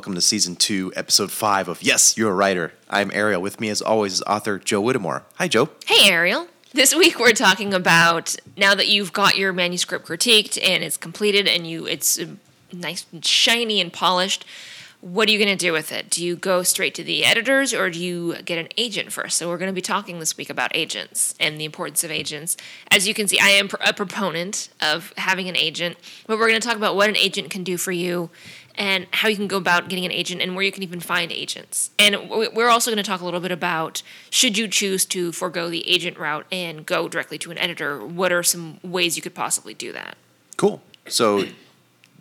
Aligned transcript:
welcome 0.00 0.14
to 0.14 0.20
season 0.22 0.56
two, 0.56 0.90
episode 0.96 1.30
five 1.30 1.68
of 1.68 1.82
Yes, 1.82 2.16
You're 2.16 2.30
a 2.30 2.34
Writer. 2.34 2.72
I'm 2.88 3.10
Ariel. 3.12 3.42
With 3.42 3.60
me, 3.60 3.68
as 3.68 3.82
always, 3.82 4.14
is 4.14 4.22
author 4.22 4.58
Joe 4.58 4.80
Whittemore. 4.80 5.24
Hi, 5.34 5.46
Joe. 5.46 5.68
Hey, 5.84 6.10
Ariel. 6.10 6.48
This 6.72 6.94
week 6.94 7.18
we're 7.18 7.34
talking 7.34 7.74
about 7.74 8.34
now 8.56 8.74
that 8.74 8.88
you've 8.88 9.12
got 9.12 9.36
your 9.36 9.52
manuscript 9.52 10.06
critiqued 10.06 10.58
and 10.66 10.82
it's 10.82 10.96
completed 10.96 11.46
and 11.46 11.66
you 11.66 11.86
it's 11.86 12.18
uh, 12.18 12.28
nice 12.72 13.04
and 13.12 13.22
shiny 13.22 13.78
and 13.78 13.92
polished. 13.92 14.46
What 15.02 15.28
are 15.28 15.32
you 15.32 15.38
going 15.38 15.56
to 15.56 15.66
do 15.66 15.72
with 15.72 15.92
it? 15.92 16.08
Do 16.08 16.24
you 16.24 16.34
go 16.34 16.62
straight 16.62 16.94
to 16.94 17.04
the 17.04 17.24
editors 17.26 17.74
or 17.74 17.90
do 17.90 18.02
you 18.02 18.36
get 18.42 18.58
an 18.58 18.68
agent 18.78 19.12
first? 19.12 19.36
So 19.36 19.50
we're 19.50 19.58
going 19.58 19.70
to 19.70 19.74
be 19.74 19.82
talking 19.82 20.18
this 20.18 20.36
week 20.36 20.48
about 20.48 20.74
agents 20.74 21.34
and 21.38 21.60
the 21.60 21.64
importance 21.66 22.04
of 22.04 22.10
agents. 22.10 22.56
As 22.90 23.06
you 23.06 23.12
can 23.12 23.28
see, 23.28 23.38
I 23.38 23.48
am 23.50 23.68
a 23.86 23.92
proponent 23.92 24.70
of 24.80 25.12
having 25.18 25.48
an 25.48 25.56
agent, 25.56 25.98
but 26.26 26.38
we're 26.38 26.48
going 26.48 26.60
to 26.60 26.66
talk 26.66 26.76
about 26.76 26.96
what 26.96 27.10
an 27.10 27.16
agent 27.16 27.50
can 27.50 27.64
do 27.64 27.76
for 27.76 27.92
you 27.92 28.30
and 28.76 29.06
how 29.10 29.28
you 29.28 29.36
can 29.36 29.48
go 29.48 29.56
about 29.56 29.88
getting 29.88 30.04
an 30.04 30.12
agent 30.12 30.40
and 30.40 30.54
where 30.54 30.64
you 30.64 30.72
can 30.72 30.82
even 30.82 31.00
find 31.00 31.30
agents. 31.32 31.90
And 31.98 32.30
we're 32.30 32.68
also 32.68 32.90
going 32.90 33.02
to 33.02 33.08
talk 33.08 33.20
a 33.20 33.24
little 33.24 33.40
bit 33.40 33.52
about 33.52 34.02
should 34.30 34.56
you 34.56 34.68
choose 34.68 35.04
to 35.06 35.32
forego 35.32 35.68
the 35.68 35.88
agent 35.88 36.18
route 36.18 36.46
and 36.50 36.86
go 36.86 37.08
directly 37.08 37.38
to 37.38 37.50
an 37.50 37.58
editor, 37.58 38.04
what 38.04 38.32
are 38.32 38.42
some 38.42 38.78
ways 38.82 39.16
you 39.16 39.22
could 39.22 39.34
possibly 39.34 39.74
do 39.74 39.92
that? 39.92 40.16
Cool. 40.56 40.82
So 41.06 41.44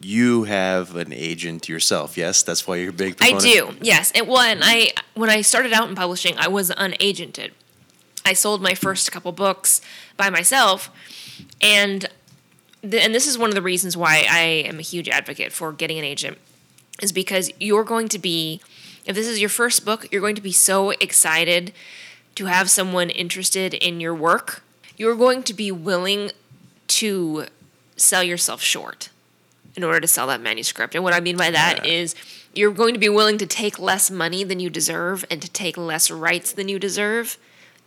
you 0.01 0.45
have 0.45 0.95
an 0.95 1.11
agent 1.11 1.67
yourself, 1.67 2.17
yes? 2.17 2.43
That's 2.43 2.67
why 2.67 2.77
you're 2.77 2.89
a 2.89 2.93
big 2.93 3.17
proponent? 3.17 3.45
I 3.45 3.49
do, 3.49 3.75
yes. 3.81 4.11
And 4.13 4.27
well, 4.27 4.41
and 4.41 4.61
I 4.63 4.91
when 5.13 5.29
I 5.29 5.41
started 5.41 5.73
out 5.73 5.89
in 5.89 5.95
publishing, 5.95 6.35
I 6.37 6.47
was 6.47 6.71
unagented. 6.71 7.51
I 8.25 8.33
sold 8.33 8.61
my 8.61 8.73
first 8.73 9.11
couple 9.11 9.31
books 9.31 9.81
by 10.17 10.29
myself, 10.29 10.89
and 11.61 12.07
the, 12.81 13.01
and 13.01 13.13
this 13.13 13.27
is 13.27 13.37
one 13.37 13.49
of 13.49 13.55
the 13.55 13.61
reasons 13.61 13.95
why 13.97 14.25
I 14.29 14.39
am 14.39 14.79
a 14.79 14.81
huge 14.81 15.09
advocate 15.09 15.51
for 15.51 15.71
getting 15.71 15.97
an 15.97 16.05
agent, 16.05 16.37
is 17.01 17.11
because 17.11 17.51
you're 17.59 17.83
going 17.83 18.07
to 18.09 18.19
be, 18.19 18.61
if 19.05 19.15
this 19.15 19.27
is 19.27 19.39
your 19.39 19.49
first 19.49 19.85
book, 19.85 20.07
you're 20.11 20.21
going 20.21 20.35
to 20.35 20.41
be 20.41 20.51
so 20.51 20.91
excited 20.91 21.73
to 22.35 22.45
have 22.45 22.69
someone 22.69 23.09
interested 23.09 23.73
in 23.73 23.99
your 23.99 24.15
work. 24.15 24.63
You're 24.97 25.15
going 25.15 25.43
to 25.43 25.53
be 25.53 25.71
willing 25.71 26.31
to 26.87 27.45
sell 27.95 28.23
yourself 28.23 28.61
short 28.61 29.09
in 29.75 29.83
order 29.83 29.99
to 29.99 30.07
sell 30.07 30.27
that 30.27 30.41
manuscript. 30.41 30.95
And 30.95 31.03
what 31.03 31.13
I 31.13 31.19
mean 31.19 31.37
by 31.37 31.51
that 31.51 31.85
yeah. 31.85 31.91
is 31.91 32.15
you're 32.53 32.71
going 32.71 32.93
to 32.93 32.99
be 32.99 33.09
willing 33.09 33.37
to 33.37 33.45
take 33.45 33.77
less 33.79 34.09
money 34.09 34.43
than 34.43 34.59
you 34.59 34.69
deserve 34.69 35.23
and 35.29 35.41
to 35.41 35.49
take 35.49 35.77
less 35.77 36.09
rights 36.09 36.51
than 36.51 36.67
you 36.67 36.79
deserve 36.79 37.37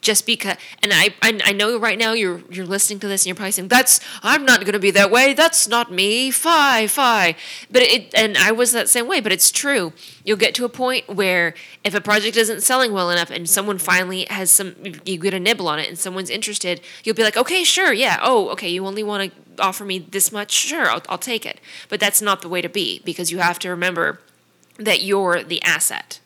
just 0.03 0.27
because 0.27 0.56
and 0.83 0.92
I, 0.92 1.14
I 1.22 1.41
I 1.45 1.53
know 1.53 1.78
right 1.78 1.97
now 1.97 2.12
you're 2.12 2.42
you're 2.50 2.67
listening 2.67 2.98
to 3.00 3.08
this 3.08 3.22
and 3.22 3.28
you're 3.28 3.36
probably 3.36 3.53
saying 3.53 3.69
that's 3.69 4.00
I'm 4.22 4.44
not 4.44 4.61
going 4.61 4.75
to 4.75 4.78
be 4.78 4.91
that 4.91 5.11
way. 5.11 5.33
That's 5.33 5.67
not 5.67 5.91
me. 5.91 6.31
Fi 6.31 6.86
fi 6.89 7.34
but 7.70 7.83
it 7.83 8.12
and 8.14 8.36
I 8.36 8.53
was 8.53 8.72
that 8.72 8.89
same 8.91 9.09
way 9.09 9.20
but 9.20 9.33
it's 9.33 9.50
true. 9.50 9.92
You'll 10.25 10.36
get 10.36 10.55
to 10.56 10.64
a 10.64 10.69
point 10.69 11.09
where 11.09 11.55
if 11.84 11.94
a 11.94 12.00
project 12.00 12.36
isn't 12.36 12.62
selling 12.62 12.92
well 12.92 13.11
enough 13.11 13.31
and 13.31 13.48
someone 13.48 13.78
finally 13.78 14.27
has 14.28 14.50
some 14.50 14.75
you 15.05 15.19
get 15.19 15.33
a 15.33 15.41
nibble 15.41 15.69
on 15.69 15.78
it 15.78 15.89
and 15.89 15.98
someone's 15.98 16.31
interested 16.31 16.81
you'll 17.05 17.16
be 17.16 17.22
like 17.22 17.37
okay 17.37 17.64
sure 17.64 17.92
yeah. 17.92 18.19
Oh 18.22 18.50
okay 18.50 18.69
you 18.69 18.84
only 18.84 19.03
want 19.03 19.33
to 19.33 19.62
offer 19.62 19.84
me 19.84 20.00
this 20.00 20.33
much? 20.33 20.50
Sure 20.50 20.91
I'll, 20.91 21.03
I'll 21.09 21.19
take 21.19 21.47
it. 21.47 21.61
But 21.89 22.00
that's 22.00 22.20
not 22.20 22.42
the 22.42 22.48
way 22.48 22.61
to 22.61 22.69
be 22.69 23.00
because 23.05 23.31
you 23.31 23.39
have 23.39 23.59
to 23.61 23.70
remember 23.70 24.20
that 24.78 25.03
you're 25.03 25.42
the 25.42 25.62
asset 25.62 26.19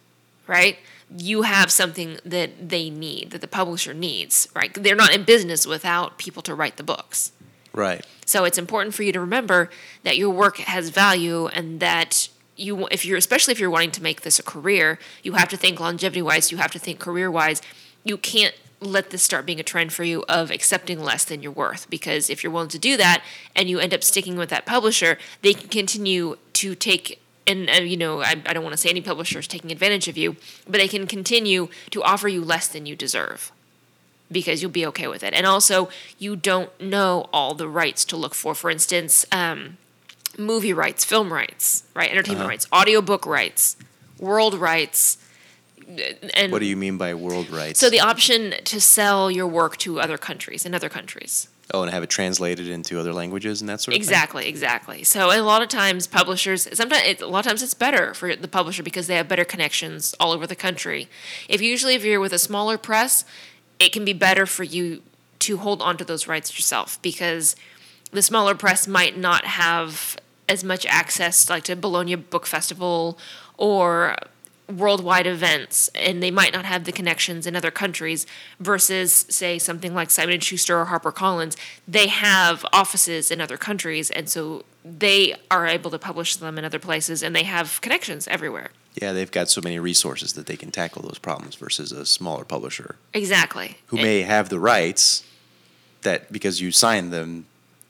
right 0.47 0.79
you 1.15 1.43
have 1.43 1.71
something 1.71 2.19
that 2.25 2.69
they 2.69 2.91
need, 2.91 3.31
that 3.31 3.41
the 3.41 3.49
publisher 3.49 3.95
needs, 3.95 4.49
right? 4.55 4.73
They're 4.75 4.97
not 4.97 5.15
in 5.15 5.25
business 5.25 5.67
without 5.67 6.19
people 6.19 6.43
to 6.43 6.55
write 6.55 6.77
the 6.77 6.83
books. 6.83 7.33
Right. 7.73 8.05
So 8.25 8.45
it's 8.45 8.59
important 8.59 8.95
for 8.95 9.03
you 9.03 9.13
to 9.13 9.21
remember 9.21 9.71
that 10.03 10.17
your 10.17 10.31
work 10.31 10.57
has 10.59 10.89
value 10.89 11.47
and 11.49 11.79
that 11.81 12.29
you 12.57 12.89
if 12.91 13.05
you're 13.05 13.19
especially 13.19 13.53
if 13.53 13.61
you're 13.61 13.71
wanting 13.71 13.91
to 13.93 14.03
make 14.03 14.23
this 14.23 14.39
a 14.39 14.43
career, 14.43 14.99
you 15.23 15.35
have 15.35 15.49
to 15.51 15.57
think 15.57 15.79
longevity 15.79 16.23
wise, 16.23 16.51
you 16.51 16.59
have 16.59 16.73
to 16.73 16.79
think 16.79 16.99
career 16.99 17.31
wise. 17.31 17.61
You 18.03 18.17
can't 18.17 18.55
let 18.81 19.11
this 19.11 19.23
start 19.23 19.47
being 19.47 19.61
a 19.61 19.63
trend 19.63 19.93
for 19.93 20.05
you 20.05 20.25
of 20.29 20.51
accepting 20.51 21.01
less 21.01 21.25
than 21.25 21.43
you're 21.43 21.53
worth 21.53 21.89
because 21.89 22.29
if 22.29 22.43
you're 22.43 22.53
willing 22.53 22.69
to 22.69 22.79
do 22.79 22.97
that 22.97 23.23
and 23.55 23.69
you 23.69 23.79
end 23.79 23.95
up 23.95 24.03
sticking 24.03 24.37
with 24.37 24.51
that 24.51 24.67
publisher, 24.67 25.19
they 25.43 25.55
can 25.55 25.69
continue 25.69 26.37
to 26.55 26.75
take 26.75 27.21
and 27.47 27.69
uh, 27.71 27.75
you 27.75 27.97
know 27.97 28.23
I, 28.23 28.31
I 28.47 28.53
don't 28.53 28.63
want 28.63 28.73
to 28.73 28.79
say 28.79 28.91
any 28.91 29.01
publisher 29.01 29.39
is 29.39 29.49
taking 29.49 29.71
advantage 29.73 30.09
of 30.09 30.17
you 30.17 30.37
but 30.65 30.79
they 30.79 30.89
can 30.89 31.07
continue 31.07 31.69
to 31.91 32.03
offer 32.03 32.29
you 32.29 32.43
less 32.43 32.69
than 32.69 32.87
you 32.87 32.97
deserve 32.97 33.53
because 34.31 34.61
you'll 34.61 34.73
be 34.73 34.87
okay 34.87 35.07
with 35.07 35.23
it. 35.23 35.35
And 35.35 35.47
also 35.47 35.89
you 36.19 36.37
don't 36.37 36.79
know 36.81 37.29
all 37.33 37.55
the 37.55 37.69
rights 37.69 38.05
to 38.07 38.17
look 38.17 38.35
for. 38.35 38.55
For 38.55 38.71
instance 38.71 39.25
um, 39.33 39.77
movie 40.39 40.73
rights 40.73 41.05
film 41.05 41.33
rights 41.33 41.85
right? 41.95 42.11
Entertainment 42.11 42.43
uh-huh. 42.43 42.51
rights 42.51 42.67
audiobook 42.73 43.27
rights 43.27 43.77
world 44.19 44.55
rights 44.55 45.19
and 46.35 46.51
what 46.51 46.59
do 46.59 46.67
you 46.67 46.77
mean 46.77 46.99
by 46.99 47.15
world 47.15 47.49
rights? 47.49 47.79
So 47.79 47.89
the 47.89 48.01
option 48.01 48.55
to 48.65 48.81
sell 48.81 49.31
your 49.31 49.47
work 49.47 49.77
to 49.79 50.01
other 50.01 50.19
countries 50.19 50.67
in 50.67 50.75
other 50.75 50.89
countries 50.89 51.49
Oh, 51.75 51.83
and 51.83 51.91
have 51.91 52.05
it 52.05 52.11
translated 52.11 52.69
into 52.69 53.01
other 53.01 53.13
languages 53.13 53.61
and 53.61 53.69
that 53.69 53.81
sort 53.81 53.95
of 53.95 54.01
exactly, 54.01 54.45
thing? 54.45 54.51
Exactly, 54.51 54.99
exactly. 55.01 55.05
So 55.05 55.31
a 55.37 55.43
lot 55.43 55.63
of 55.63 55.69
times 55.69 56.07
publishers, 56.07 56.69
sometimes 56.73 57.03
it, 57.05 57.21
a 57.21 57.27
lot 57.27 57.41
of 57.41 57.47
times 57.47 57.63
it's 57.63 57.75
better 57.75 58.15
for 58.15 58.37
the 58.37 58.47
publisher 58.47 58.85
because 58.85 59.09
they 59.09 59.17
have 59.17 59.27
better 59.27 59.45
connections 59.45 60.15
all 60.21 60.31
over 60.31 60.47
the 60.47 60.55
country. 60.55 61.09
If 61.49 61.61
usually 61.61 61.95
if 61.95 62.05
you're 62.05 62.21
with 62.21 62.33
a 62.33 62.39
smaller 62.39 62.79
press, 62.79 63.25
it 63.81 63.93
can 63.93 64.05
be 64.05 64.13
better 64.13 64.47
for 64.47 64.63
you 64.63 65.03
to 65.41 65.57
hold 65.57 65.83
on 65.83 65.97
to 65.97 66.05
those 66.05 66.29
rights 66.29 66.57
yourself 66.57 67.03
because 67.03 67.57
the 68.13 68.23
smaller 68.23 68.55
press 68.55 68.87
might 68.87 69.19
not 69.19 69.45
have 69.45 70.17
as 70.49 70.63
much 70.63 70.87
access 70.87 71.51
like 71.51 71.65
to 71.65 71.75
Bologna 71.75 72.15
Book 72.15 72.47
Festival 72.47 73.19
or 73.59 74.15
worldwide 74.69 75.27
events 75.27 75.89
and 75.95 76.23
they 76.23 76.31
might 76.31 76.53
not 76.53 76.65
have 76.65 76.85
the 76.85 76.93
connections 76.93 77.47
in 77.47 77.55
other 77.55 77.71
countries 77.71 78.27
versus 78.59 79.27
say 79.29 79.59
something 79.59 79.95
like 79.95 80.11
Simon 80.11 80.41
& 80.41 80.41
Schuster 80.41 80.81
or 80.81 80.87
HarperCollins. 80.87 81.57
They 81.87 82.09
have 82.09 82.65
offices 82.73 83.31
in 83.31 83.41
other 83.41 83.57
countries 83.57 84.11
and 84.11 84.29
so 84.29 84.65
they 84.85 85.35
are 85.51 85.67
able 85.67 85.91
to 85.91 85.99
publish 85.99 86.37
them 86.37 86.59
in 86.59 86.65
other 86.65 86.79
places 86.79 87.23
and 87.23 87.35
they 87.35 87.45
have 87.45 87.81
connections 87.81 88.27
everywhere. 88.29 88.71
Yeah 89.01 89.13
they've 89.13 89.31
got 89.31 89.49
so 89.49 89.61
many 89.63 89.79
resources 89.79 90.33
that 90.33 90.47
they 90.47 90.57
can 90.57 90.71
tackle 90.71 91.03
those 91.03 91.19
problems 91.19 91.55
versus 91.55 91.93
a 91.93 92.05
smaller 92.05 92.45
publisher. 92.45 92.97
Exactly. 93.15 93.79
Who 93.87 93.97
may 93.97 94.23
have 94.23 94.49
the 94.49 94.59
rights 94.59 95.23
that 96.03 96.33
because 96.33 96.61
you 96.61 96.73
signed 96.73 97.13
them 97.13 97.47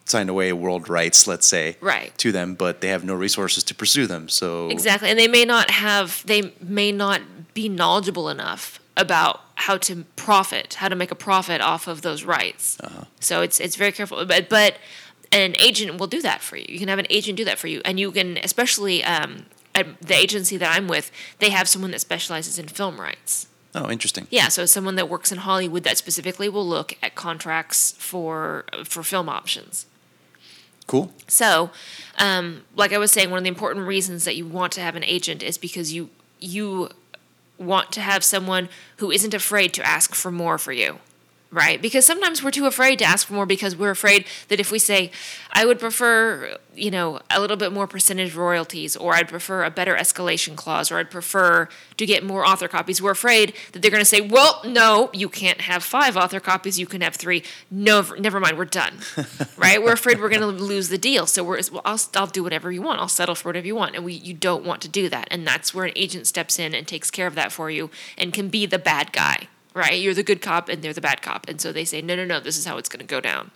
signed 0.07 0.31
away 0.31 0.53
world 0.53 0.89
rights, 0.89 1.27
let's 1.27 1.47
say, 1.47 1.77
right. 1.81 2.17
to 2.19 2.33
them, 2.33 2.55
but 2.55 2.81
they 2.81 2.89
have 2.89 3.05
no 3.05 3.15
resources 3.15 3.63
to 3.65 3.75
pursue 3.75 4.07
them. 4.07 4.29
So 4.29 4.69
exactly, 4.71 5.11
and 5.11 5.19
they 5.19 5.29
may 5.29 5.45
not 5.45 5.71
have, 5.71 6.23
they 6.27 6.55
may 6.61 6.93
not 6.93 7.21
be 7.53 7.69
knowledgeable 7.69 8.29
enough 8.29 8.81
about 8.97 9.43
how 9.57 9.77
to 9.77 10.05
profit, 10.17 10.75
how 10.75 10.89
to 10.89 10.97
make 10.97 11.11
a 11.11 11.15
profit 11.15 11.61
off 11.61 11.87
of 11.87 12.03
those 12.03 12.25
rights. 12.25 12.79
Uh-huh. 12.81 13.05
So 13.21 13.43
it's 13.43 13.61
it's 13.61 13.77
very 13.77 13.93
careful, 13.93 14.25
but 14.25 14.49
but 14.49 14.77
an 15.33 15.55
agent 15.59 15.99
will 15.99 16.07
do 16.07 16.23
that 16.23 16.41
for 16.41 16.57
you. 16.57 16.67
You 16.69 16.79
can 16.79 16.89
have 16.89 16.99
an 16.99 17.07
agent 17.11 17.37
do 17.37 17.45
that 17.45 17.59
for 17.59 17.67
you, 17.67 17.83
and 17.85 17.99
you 18.01 18.13
can 18.13 18.39
especially 18.39 19.05
um, 19.05 19.47
at 19.75 20.01
the 20.01 20.15
agency 20.15 20.57
that 20.57 20.75
I'm 20.75 20.89
with, 20.89 21.11
they 21.39 21.51
have 21.51 21.69
someone 21.69 21.91
that 21.91 22.01
specializes 22.01 22.59
in 22.59 22.69
film 22.69 23.01
rights. 23.01 23.49
Oh, 23.75 23.91
interesting. 23.91 24.27
Yeah, 24.31 24.49
so 24.49 24.65
someone 24.65 24.95
that 24.95 25.09
works 25.09 25.31
in 25.31 25.39
Hollywood 25.39 25.83
that 25.83 25.99
specifically 25.99 26.49
will 26.49 26.67
look 26.67 26.97
at 27.03 27.15
contracts 27.15 27.93
for 27.99 28.65
for 28.85 29.03
film 29.03 29.29
options. 29.29 29.87
Cool. 30.87 31.13
So, 31.27 31.71
um, 32.19 32.63
like 32.77 32.93
I 32.93 32.99
was 32.99 33.11
saying, 33.11 33.31
one 33.31 33.39
of 33.39 33.45
the 33.45 33.49
important 33.49 33.87
reasons 33.87 34.25
that 34.25 34.37
you 34.37 34.47
want 34.47 34.73
to 34.75 34.81
have 34.81 34.95
an 34.97 35.05
agent 35.05 35.43
is 35.43 35.59
because 35.59 35.93
you 35.93 36.11
you 36.39 36.91
want 37.59 37.91
to 37.93 38.01
have 38.01 38.23
someone 38.23 38.69
who 38.99 39.11
isn't 39.11 39.35
afraid 39.35 39.73
to 39.75 39.87
ask 39.87 40.15
for 40.15 40.31
more 40.31 40.59
for 40.59 40.73
you 40.73 40.99
right? 41.53 41.81
Because 41.81 42.05
sometimes 42.05 42.43
we're 42.43 42.51
too 42.51 42.67
afraid 42.67 42.99
to 42.99 43.05
ask 43.05 43.29
for 43.29 43.35
more 43.35 43.47
because 43.47 43.77
we're 43.77 43.91
afraid 43.91 44.27
that 44.49 44.59
if 44.59 44.73
we 44.73 44.79
say, 44.79 45.13
I 45.53 45.65
would 45.65 45.79
prefer, 45.79 46.59
you 46.75 46.91
know, 46.91 47.21
a 47.31 47.41
little 47.41 47.57
bit 47.57 47.73
more 47.73 47.87
percentage 47.87 48.35
royalties, 48.35 48.97
or 48.97 49.15
I'd 49.15 49.29
prefer 49.29 49.65
a 49.65 49.71
better 49.71 49.95
escalation 49.95 50.57
clause, 50.57 50.91
or 50.91 50.99
I'd 50.99 51.11
prefer 51.11 51.69
to 51.97 52.07
get 52.07 52.25
more 52.25 52.45
author 52.45 52.69
copies, 52.69 53.01
we're 53.01 53.13
afraid 53.13 53.55
that 53.73 53.81
they're 53.81 53.93
going 53.93 54.01
to 54.01 54.05
say, 54.05 54.21
well, 54.21 54.61
no, 54.65 55.09
you 55.13 55.29
can't 55.29 55.63
have 55.63 55.85
five 55.85 56.17
author 56.17 56.41
copies, 56.41 56.81
you 56.81 56.87
can 56.87 57.01
have 57.01 57.15
three. 57.15 57.45
No, 57.71 58.03
never 58.19 58.41
mind, 58.41 58.59
we're 58.59 58.65
done, 58.65 58.99
right? 59.57 59.83
We're 59.83 59.93
afraid 59.93 60.21
we're 60.21 60.29
going 60.29 60.41
to 60.41 60.47
lose 60.49 60.89
the 60.89 60.99
deal. 60.99 61.27
So 61.27 61.45
we're, 61.45 61.61
well, 61.71 61.83
I'll, 61.85 62.01
I'll 62.17 62.27
do 62.27 62.43
whatever 62.43 62.73
you 62.73 62.83
want. 62.83 63.01
I'll 63.01 63.09
settle 63.09 63.37
for 63.37 63.49
whatever 63.49 63.67
you 63.67 63.77
want. 63.77 63.95
And 63.95 64.05
we, 64.05 64.15
you 64.15 64.35
don't 64.35 64.65
want 64.65 64.83
to 64.83 64.89
do 64.89 65.09
that. 65.09 65.29
And 65.31 65.47
that's 65.47 65.73
where 65.73 65.87
an 65.87 65.93
agent 65.95 66.27
steps 66.27 66.59
in 66.59 66.75
and 66.75 66.87
takes 66.87 67.11
care 67.11 67.27
of 67.27 67.37
that 67.37 67.53
for 67.53 67.71
you 67.71 67.91
and 68.19 68.33
can 68.33 68.49
be 68.49 68.67
the 68.67 68.79
bad 68.79 69.13
guy 69.13 69.49
right? 69.77 70.01
You're 70.01 70.15
the 70.15 70.23
good 70.23 70.41
cop 70.41 70.69
and 70.69 70.83
they're 70.83 70.93
the 70.93 71.01
bad 71.01 71.23
cop. 71.23 71.49
And 71.49 71.61
so 71.61 71.71
they 71.71 71.85
say, 71.85 72.01
no, 72.01 72.17
no, 72.17 72.25
no, 72.25 72.41
this 72.41 72.57
is 72.57 72.65
how 72.65 72.79
it's 72.79 72.89
going 72.89 73.01
to 73.01 73.07
go 73.07 73.21
down. 73.21 73.51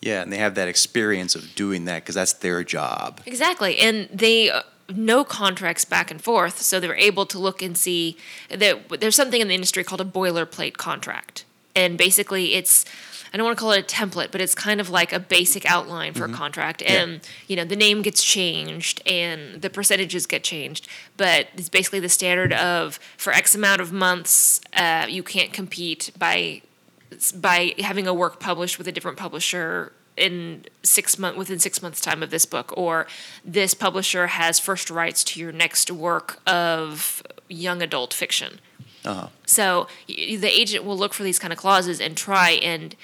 Yeah, 0.00 0.22
and 0.22 0.32
they 0.32 0.38
have 0.38 0.56
that 0.56 0.66
experience 0.66 1.36
of 1.36 1.54
doing 1.54 1.84
that 1.84 2.02
because 2.02 2.16
that's 2.16 2.32
their 2.32 2.64
job. 2.64 3.20
Exactly. 3.24 3.78
And 3.78 4.08
they 4.12 4.50
uh, 4.50 4.62
know 4.92 5.22
contracts 5.22 5.84
back 5.84 6.10
and 6.10 6.20
forth. 6.20 6.60
So 6.60 6.80
they're 6.80 6.96
able 6.96 7.24
to 7.26 7.38
look 7.38 7.62
and 7.62 7.78
see 7.78 8.16
that 8.50 9.00
there's 9.00 9.14
something 9.14 9.40
in 9.40 9.46
the 9.46 9.54
industry 9.54 9.84
called 9.84 10.00
a 10.00 10.04
boilerplate 10.04 10.76
contract. 10.76 11.44
And 11.74 11.96
basically 11.98 12.54
it's 12.54 12.84
I 13.32 13.38
don't 13.38 13.46
want 13.46 13.56
to 13.56 13.60
call 13.60 13.72
it 13.72 13.80
a 13.80 13.94
template, 13.96 14.30
but 14.30 14.42
it's 14.42 14.54
kind 14.54 14.78
of 14.78 14.90
like 14.90 15.12
a 15.12 15.18
basic 15.18 15.64
outline 15.64 16.12
for 16.12 16.26
a 16.26 16.28
contract. 16.28 16.82
And 16.82 17.20
you 17.46 17.56
know, 17.56 17.64
the 17.64 17.76
name 17.76 18.02
gets 18.02 18.22
changed 18.22 19.00
and 19.06 19.62
the 19.62 19.70
percentages 19.70 20.26
get 20.26 20.44
changed, 20.44 20.86
but 21.16 21.48
it's 21.54 21.70
basically 21.70 22.00
the 22.00 22.10
standard 22.10 22.52
of 22.52 22.98
for 23.16 23.32
X 23.32 23.54
amount 23.54 23.80
of 23.80 23.90
months, 23.90 24.60
uh, 24.74 25.06
you 25.08 25.22
can't 25.22 25.52
compete 25.52 26.10
by 26.18 26.60
by 27.34 27.74
having 27.78 28.06
a 28.06 28.12
work 28.14 28.38
published 28.38 28.78
with 28.78 28.86
a 28.86 28.92
different 28.92 29.16
publisher 29.16 29.92
in 30.16 30.66
six 30.82 31.18
month 31.18 31.36
within 31.38 31.58
six 31.58 31.80
months 31.80 32.02
time 32.02 32.22
of 32.22 32.28
this 32.28 32.44
book. 32.44 32.74
Or 32.76 33.06
this 33.44 33.72
publisher 33.72 34.26
has 34.26 34.58
first 34.58 34.90
rights 34.90 35.24
to 35.24 35.40
your 35.40 35.52
next 35.52 35.90
work 35.90 36.40
of 36.46 37.22
young 37.48 37.80
adult 37.80 38.12
fiction 38.12 38.60
Uh-huh. 39.04 39.28
so 39.46 39.88
the 40.06 40.46
agent 40.48 40.84
will 40.84 40.96
look 40.96 41.12
for 41.12 41.24
these 41.24 41.38
kind 41.40 41.52
of 41.52 41.58
clauses 41.58 42.00
and 42.00 42.16
try 42.16 42.50
and 42.50 42.94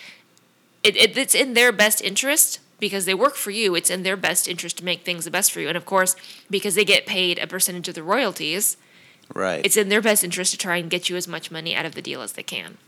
it, 0.84 0.96
it, 0.96 1.16
it's 1.16 1.34
in 1.34 1.54
their 1.54 1.72
best 1.72 2.00
interest 2.00 2.60
because 2.78 3.04
they 3.04 3.14
work 3.14 3.34
for 3.34 3.50
you. 3.50 3.74
It's 3.74 3.90
in 3.90 4.04
their 4.04 4.16
best 4.16 4.46
interest 4.46 4.78
to 4.78 4.84
make 4.84 5.02
things 5.04 5.24
the 5.24 5.30
best 5.32 5.50
for 5.50 5.60
you. 5.60 5.66
And 5.66 5.76
of 5.76 5.84
course, 5.84 6.14
because 6.48 6.76
they 6.76 6.84
get 6.84 7.04
paid 7.04 7.38
a 7.40 7.48
percentage 7.48 7.88
of 7.88 7.96
the 7.96 8.04
royalties, 8.04 8.76
Right. 9.34 9.60
it's 9.66 9.76
in 9.76 9.88
their 9.88 10.00
best 10.00 10.22
interest 10.22 10.52
to 10.52 10.56
try 10.58 10.76
and 10.76 10.88
get 10.88 11.08
you 11.08 11.16
as 11.16 11.26
much 11.26 11.50
money 11.50 11.74
out 11.74 11.84
of 11.84 11.96
the 11.96 12.00
deal 12.02 12.22
as 12.22 12.32
they 12.34 12.44
can. 12.44 12.78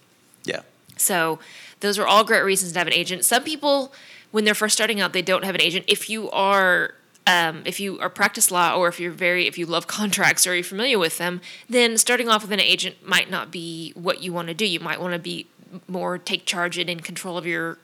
yeah. 0.44 0.60
So 0.96 1.40
those 1.80 1.98
are 1.98 2.06
all 2.06 2.22
great 2.24 2.42
reasons 2.44 2.72
to 2.74 2.78
have 2.78 2.86
an 2.86 2.92
agent. 2.92 3.24
Some 3.24 3.42
people, 3.42 3.92
when 4.30 4.44
they're 4.44 4.54
first 4.54 4.74
starting 4.74 5.00
out, 5.00 5.12
they 5.12 5.22
don't 5.22 5.44
have 5.44 5.54
an 5.56 5.60
agent. 5.62 5.84
If 5.88 6.08
you 6.08 6.30
are 6.30 6.94
um, 7.26 7.62
if 7.64 7.78
you 7.80 7.98
are 8.00 8.08
practice 8.08 8.50
law 8.50 8.74
or 8.74 8.88
if 8.88 8.98
you're 8.98 9.12
very 9.12 9.46
if 9.46 9.58
you 9.58 9.66
love 9.66 9.86
contracts 9.98 10.46
or 10.46 10.54
you're 10.54 10.64
familiar 10.64 10.98
with 10.98 11.18
them, 11.18 11.40
then 11.68 11.98
starting 11.98 12.28
off 12.28 12.42
with 12.42 12.52
an 12.52 12.60
agent 12.60 13.06
might 13.06 13.30
not 13.30 13.50
be 13.50 13.92
what 13.94 14.22
you 14.22 14.32
want 14.32 14.48
to 14.48 14.54
do. 14.54 14.66
You 14.66 14.80
might 14.80 15.00
want 15.00 15.12
to 15.12 15.18
be 15.18 15.46
more 15.86 16.18
take 16.18 16.46
charge 16.46 16.78
and 16.78 16.90
in 16.90 17.00
control 17.00 17.38
of 17.38 17.46
your 17.46 17.78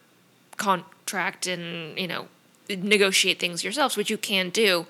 contract 0.56 1.46
and 1.46 1.98
you 1.98 2.08
know 2.08 2.28
negotiate 2.68 3.38
things 3.38 3.62
yourselves, 3.62 3.96
which 3.96 4.10
you 4.10 4.18
can 4.18 4.50
do. 4.50 4.86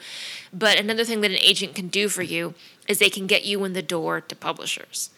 But 0.52 0.78
another 0.78 1.04
thing 1.04 1.20
that 1.20 1.30
an 1.30 1.38
agent 1.38 1.74
can 1.74 1.88
do 1.88 2.08
for 2.08 2.22
you 2.22 2.54
is 2.88 2.98
they 2.98 3.10
can 3.10 3.26
get 3.26 3.44
you 3.44 3.64
in 3.64 3.74
the 3.74 3.82
door 3.82 4.20
to 4.20 4.36
publishers 4.36 5.10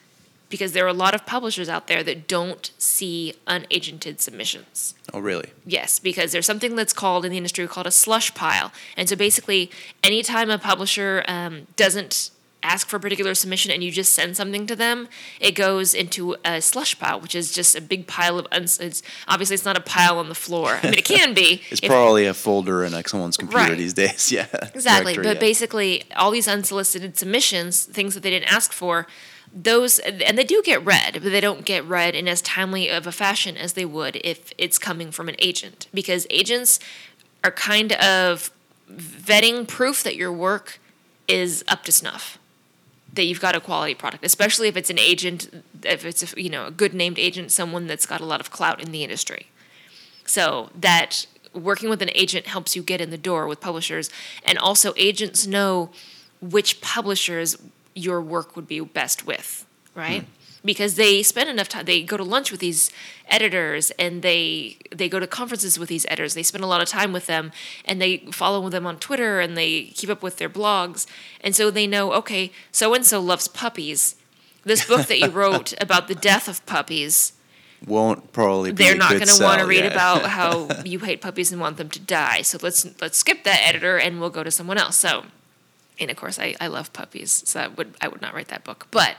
because 0.49 0.73
there 0.73 0.85
are 0.85 0.89
a 0.89 0.93
lot 0.95 1.15
of 1.15 1.27
publishers 1.27 1.69
out 1.69 1.87
there 1.89 2.03
that 2.03 2.27
don't 2.27 2.71
see 2.79 3.35
unagented 3.47 4.21
submissions. 4.21 4.95
Oh, 5.13 5.19
really? 5.21 5.51
Yes, 5.67 5.99
because 5.99 6.33
there's 6.33 6.47
something 6.47 6.75
that's 6.77 6.93
called 6.93 7.25
in 7.25 7.31
the 7.31 7.37
industry 7.37 7.67
called 7.67 7.87
a 7.87 7.91
slush 7.91 8.35
pile. 8.35 8.73
And 8.97 9.09
so 9.09 9.17
basically, 9.17 9.71
anytime 10.03 10.51
a 10.51 10.59
publisher 10.59 11.25
um, 11.29 11.67
doesn't 11.77 12.31
ask 12.61 12.89
for 12.89 12.97
a 12.97 13.01
particular 13.01 13.35
submission 13.37 13.71
and 13.71 13.85
you 13.85 13.91
just 13.93 14.13
send 14.13 14.37
something 14.37 14.67
to 14.67 14.75
them, 14.75 15.09
it 15.39 15.53
goes 15.53 15.95
into 15.95 16.35
a 16.45 16.61
slush 16.61 16.99
pile, 16.99 17.21
which 17.21 17.35
is 17.35 17.53
just 17.53 17.77
a 17.77 17.81
big 17.81 18.07
pile 18.09 18.37
of 18.39 18.47
uns- 18.51 18.81
it's 18.81 19.01
obviously 19.29 19.55
it's 19.55 19.65
not 19.65 19.77
a 19.77 19.81
pile 19.81 20.19
on 20.19 20.29
the 20.29 20.35
floor. 20.35 20.81
I 20.83 20.87
mean, 20.87 20.95
it 20.95 21.05
can 21.05 21.35
be. 21.35 21.63
It's 21.71 21.81
if- 21.83 21.89
probably 21.89 22.27
a 22.27 22.35
folder 22.35 22.85
in 22.85 22.93
like 22.93 23.09
someone's 23.09 23.37
computer 23.37 23.65
Right. 23.69 23.79
these 23.79 23.95
days. 23.95 24.33
Yeah. 24.39 24.47
Exactly. 24.75 25.13
Directory, 25.15 25.23
but 25.25 25.37
yeah. 25.37 25.41
basically, 25.41 26.03
all 26.17 26.31
these 26.33 26.49
unsolicited 26.49 27.17
submissions, 27.17 27.85
things 27.85 28.15
that 28.15 28.23
they 28.25 28.31
didn't 28.31 28.53
ask 28.53 28.73
for, 28.73 29.07
those, 29.53 29.99
and 29.99 30.37
they 30.37 30.45
do 30.45 30.63
get 30.63 30.85
read, 30.85 31.15
but 31.15 31.25
they 31.25 31.41
don't 31.41 31.65
get 31.65 31.85
read 31.85 32.15
in 32.15 32.29
as 32.29 32.43
timely 32.43 32.89
of 32.89 33.07
a 33.07 33.13
fashion 33.13 33.57
as 33.57 33.73
they 33.73 33.85
would 33.85 34.21
if 34.25 34.53
it's 34.59 34.79
coming 34.79 35.11
from 35.11 35.29
an 35.29 35.37
agent. 35.39 35.89
Because 35.93 36.27
agents 36.31 36.79
are 37.43 37.51
kind 37.51 37.93
of 37.95 38.51
vetting 38.91 39.67
proof 39.67 40.03
that 40.03 40.17
your 40.17 40.33
work 40.33 40.79
is 41.27 41.65
up 41.69 41.85
to 41.85 41.93
snuff 41.93 42.39
that 43.13 43.25
you've 43.25 43.41
got 43.41 43.57
a 43.57 43.61
quality 43.61 43.95
product, 43.95 44.25
especially 44.25 44.69
if 44.69 44.77
it's 44.77 44.91
an 44.91 44.99
agent, 44.99 45.65
if 45.83 46.05
it's 46.05 46.33
a, 46.33 46.41
you 46.41 46.51
know 46.51 46.67
a 46.67 46.71
good 46.71 46.95
named 46.95 47.19
agent, 47.19 47.51
someone 47.51 47.87
that's 47.87 48.07
got 48.07 48.21
a 48.21 48.25
lot 48.25 48.41
of 48.41 48.51
clout 48.51 48.83
in 48.83 48.93
the 48.93 49.03
industry. 49.03 49.47
So 50.25 50.71
that 50.75 51.27
working 51.55 51.89
with 51.89 52.03
an 52.03 52.11
agent 52.15 52.47
helps 52.47 52.77
you 52.77 52.83
get 52.83 53.01
in 53.01 53.11
the 53.11 53.19
door 53.19 53.47
with 53.47 53.61
publishers, 53.61 54.11
and 54.45 54.59
also 54.59 54.93
agents 54.97 55.47
know 55.47 55.91
which 56.41 56.81
publishers 56.81 57.57
your 57.99 58.21
work 58.21 58.57
would 58.57 58.67
be 58.67 58.81
best 58.81 59.27
with, 59.27 59.67
right? 59.95 60.23
Hmm. 60.23 60.31
Because 60.65 60.97
they 60.97 61.23
spend 61.23 61.49
enough 61.49 61.69
time. 61.69 61.85
They 61.85 62.03
go 62.03 62.17
to 62.17 62.25
lunch 62.25 62.51
with 62.51 62.61
these 62.61 62.91
editors, 63.29 63.91
and 63.93 64.23
they 64.23 64.77
they 64.95 65.09
go 65.09 65.21
to 65.21 65.27
conferences 65.27 65.79
with 65.79 65.89
these 65.89 66.05
editors. 66.09 66.35
They 66.35 66.43
spend 66.43 66.65
a 66.65 66.67
lot 66.67 66.83
of 66.83 66.89
time 66.89 67.13
with 67.13 67.27
them, 67.27 67.53
and 67.85 68.01
they 68.01 68.19
follow 68.33 68.69
them 68.69 68.87
on 68.87 68.99
Twitter, 68.99 69.41
and 69.41 69.57
they 69.57 69.85
keep 69.85 70.11
up 70.11 70.23
with 70.23 70.37
their 70.37 70.51
blogs, 70.51 71.07
and 71.41 71.55
so 71.55 71.71
they 71.71 71.87
know 71.87 72.13
okay, 72.13 72.51
so 72.73 72.93
and 72.95 73.07
so 73.07 73.21
loves 73.21 73.49
puppies. 73.49 74.17
This 74.65 74.85
book 74.85 75.07
that 75.07 75.21
you 75.21 75.29
wrote 75.31 75.75
about 75.81 76.09
the 76.09 76.15
death 76.15 76.49
of 76.49 76.65
puppies 76.67 77.33
won't 77.87 78.33
probably 78.33 78.73
be 78.73 78.85
they're 78.85 78.97
not 78.97 79.13
going 79.13 79.27
to 79.27 79.43
want 79.43 79.61
to 79.61 79.67
read 79.67 79.85
yeah. 79.85 79.91
about 79.91 80.25
how 80.25 80.69
you 80.85 80.99
hate 80.99 81.21
puppies 81.21 81.53
and 81.53 81.61
want 81.61 81.77
them 81.77 81.89
to 81.91 82.01
die. 82.01 82.43
So 82.43 82.59
let's 82.61 82.87
let's 83.01 83.19
skip 83.19 83.45
that 83.45 83.61
editor 83.63 83.99
and 83.99 84.21
we'll 84.21 84.31
go 84.31 84.43
to 84.43 84.51
someone 84.51 84.79
else. 84.79 84.97
So, 84.97 85.25
and 86.01 86.11
of 86.11 86.17
course, 86.17 86.39
I, 86.39 86.55
I 86.61 86.67
love 86.69 86.93
puppies, 86.93 87.43
so 87.47 87.61
I 87.61 87.69
would 87.69 87.95
I 88.01 88.09
would 88.09 88.23
not 88.23 88.35
write 88.35 88.49
that 88.49 88.65
book. 88.65 88.87
But 88.91 89.17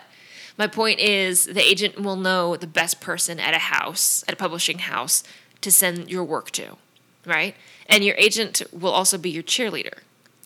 my 0.57 0.67
point 0.67 0.99
is, 0.99 1.45
the 1.45 1.61
agent 1.61 1.99
will 1.99 2.15
know 2.15 2.55
the 2.55 2.67
best 2.67 2.99
person 2.99 3.39
at 3.39 3.53
a 3.53 3.59
house, 3.59 4.23
at 4.27 4.33
a 4.33 4.37
publishing 4.37 4.79
house, 4.79 5.23
to 5.61 5.71
send 5.71 6.09
your 6.09 6.23
work 6.23 6.51
to, 6.51 6.77
right? 7.25 7.55
And 7.87 8.03
your 8.03 8.15
agent 8.17 8.61
will 8.71 8.91
also 8.91 9.17
be 9.17 9.29
your 9.29 9.43
cheerleader 9.43 9.99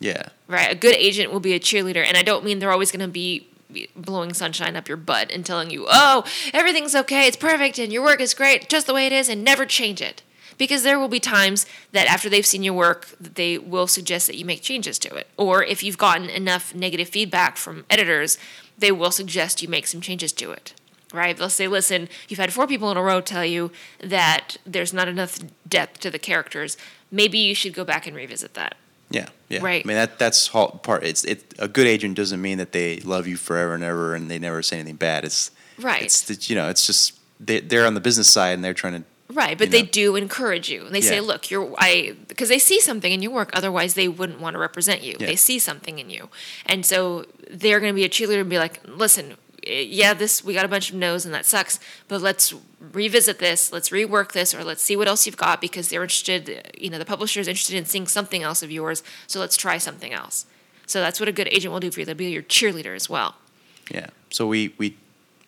yeah. 0.04 0.30
right? 0.48 0.72
A 0.72 0.76
good 0.76 0.96
agent 0.96 1.32
will 1.32 1.40
be 1.40 1.54
a 1.54 1.60
cheerleader, 1.60 2.06
and 2.06 2.18
I 2.18 2.24
don't 2.24 2.44
mean 2.44 2.60
they're 2.60 2.72
always 2.72 2.92
going 2.92 3.06
to 3.06 3.12
be 3.12 3.48
blowing 3.96 4.34
sunshine 4.34 4.76
up 4.76 4.88
your 4.88 4.98
butt 4.98 5.32
and 5.32 5.46
telling 5.46 5.72
you, 5.72 5.86
"Oh, 5.90 6.26
everything's 6.54 6.94
okay, 6.94 7.28
it's 7.28 7.38
perfect, 7.38 7.80
and 7.80 7.92
your 7.92 8.04
work 8.04 8.20
is 8.20 8.34
great, 8.34 8.70
just 8.70 8.86
the 8.86 8.94
way 8.94 9.08
it 9.08 9.14
is, 9.14 9.30
and 9.30 9.44
never 9.44 9.66
change 9.66 10.02
it." 10.02 10.22
Because 10.58 10.84
there 10.84 11.00
will 11.00 11.08
be 11.08 11.20
times 11.20 11.66
that 11.92 12.08
after 12.08 12.30
they've 12.30 12.46
seen 12.46 12.64
your 12.64 12.74
work, 12.74 13.08
that 13.20 13.36
they 13.36 13.58
will 13.58 13.88
suggest 13.88 14.28
that 14.28 14.38
you 14.38 14.46
make 14.46 14.62
changes 14.62 15.00
to 15.00 15.16
it. 15.16 15.28
Or 15.38 15.64
if 15.64 15.84
you've 15.84 15.98
gotten 15.98 16.30
enough 16.30 16.74
negative 16.74 17.10
feedback 17.10 17.58
from 17.58 17.86
editors, 17.90 18.38
they 18.78 18.92
will 18.92 19.12
suggest 19.12 19.62
you 19.62 19.68
make 19.68 19.88
some 19.88 20.02
changes 20.02 20.32
to 20.34 20.52
it. 20.52 20.74
Right? 21.14 21.38
They'll 21.38 21.50
say, 21.50 21.68
listen, 21.68 22.10
you've 22.28 22.40
had 22.40 22.52
four 22.52 22.66
people 22.66 22.90
in 22.90 22.98
a 22.98 23.04
row 23.04 23.22
tell 23.22 23.46
you 23.46 23.72
that 24.00 24.58
there's 24.66 24.94
not 24.94 25.08
enough 25.08 25.40
depth 25.68 26.00
to 26.00 26.10
the 26.10 26.18
characters. 26.18 26.76
Maybe 27.12 27.38
you 27.38 27.54
should 27.54 27.74
go 27.74 27.84
back 27.84 28.08
and 28.08 28.16
revisit 28.16 28.56
that. 28.56 28.76
Yeah, 29.12 29.28
yeah. 29.48 29.60
Right. 29.62 29.86
I 29.86 29.88
mean 29.88 29.98
that 29.98 30.18
that's 30.18 30.48
part. 30.50 31.04
It's 31.04 31.24
it. 31.24 31.54
A 31.60 31.68
good 31.68 31.86
agent 31.86 32.16
doesn't 32.16 32.42
mean 32.42 32.58
that 32.58 32.72
they 32.72 32.98
love 33.02 33.28
you 33.28 33.38
forever 33.38 33.76
and 33.76 33.84
ever, 33.84 34.16
and 34.16 34.32
they 34.32 34.40
never 34.40 34.64
say 34.64 34.80
anything 34.80 34.96
bad. 34.96 35.24
It's 35.24 35.52
Right. 35.80 36.04
It's 36.04 36.50
you 36.50 36.56
know. 36.56 36.70
It's 36.70 36.86
just 36.86 37.20
they 37.40 37.60
they're 37.60 37.86
on 37.86 37.94
the 37.94 38.02
business 38.02 38.28
side 38.28 38.54
and 38.54 38.64
they're 38.64 38.74
trying 38.74 38.94
to. 38.94 39.04
Right, 39.30 39.58
but 39.58 39.68
you 39.68 39.72
they 39.72 39.82
know. 39.84 39.90
do 39.90 40.16
encourage 40.16 40.70
you. 40.70 40.90
They 40.90 41.02
say, 41.02 41.20
"Look, 41.22 41.50
you're 41.50 41.74
I," 41.78 42.16
because 42.28 42.50
they 42.50 42.60
see 42.60 42.80
something 42.80 43.12
in 43.12 43.22
your 43.22 43.32
work. 43.32 43.52
Otherwise, 43.54 43.94
they 43.94 44.08
wouldn't 44.08 44.40
want 44.40 44.54
to 44.56 44.60
represent 44.60 45.02
you. 45.02 45.16
Yeah. 45.20 45.28
They 45.28 45.36
see 45.36 45.60
something 45.60 45.98
in 45.98 46.10
you, 46.10 46.30
and 46.66 46.86
so 46.86 47.26
they're 47.50 47.80
going 47.80 47.92
to 47.92 47.96
be 47.96 48.04
a 48.04 48.10
cheerleader 48.10 48.42
and 48.42 48.50
be 48.50 48.60
like, 48.60 48.82
"Listen, 48.86 49.38
eh, 49.66 49.86
yeah, 49.88 50.14
this 50.14 50.44
we 50.44 50.54
got 50.54 50.66
a 50.66 50.68
bunch 50.68 50.90
of 50.90 50.96
no's 50.98 51.26
and 51.26 51.34
that 51.34 51.46
sucks, 51.46 51.80
but 52.08 52.22
let's 52.22 52.54
revisit 52.92 53.40
this. 53.40 53.72
Let's 53.72 53.90
rework 53.90 54.34
this, 54.34 54.54
or 54.54 54.64
let's 54.64 54.84
see 54.84 54.96
what 54.96 55.08
else 55.08 55.26
you've 55.26 55.38
got 55.38 55.62
because 55.62 55.88
they're 55.88 56.04
interested. 56.04 56.72
You 56.78 56.90
know, 56.90 57.00
the 57.00 57.06
publisher 57.06 57.40
is 57.40 57.48
interested 57.48 57.78
in 57.78 57.86
seeing 57.86 58.08
something 58.08 58.44
else 58.44 58.62
of 58.62 58.72
yours. 58.72 59.04
So 59.28 59.40
let's 59.40 59.56
try 59.56 59.78
something 59.78 60.12
else. 60.12 60.46
So 60.86 61.00
that's 61.00 61.20
what 61.20 61.30
a 61.30 61.32
good 61.32 61.48
agent 61.48 61.72
will 61.72 61.80
do 61.80 61.92
for 61.92 62.02
you. 62.02 62.06
They'll 62.06 62.16
be 62.16 62.30
your 62.30 62.44
cheerleader 62.44 62.96
as 62.96 63.10
well. 63.10 63.36
Yeah. 63.90 64.08
So 64.30 64.48
we 64.48 64.74
we 64.78 64.98